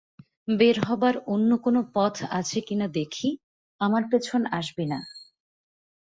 [0.59, 3.29] বের হবার অন্য কোন পথ আছে কিনা দেখি,
[3.81, 4.99] আমার পেছনে আসবি না।